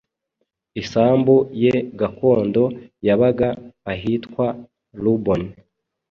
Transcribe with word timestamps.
Isambu 0.81 1.35
ye 1.63 1.73
gakondo 1.99 2.63
yabaga 3.07 3.49
ahitwa 3.91 4.45
Rubon 5.01 5.41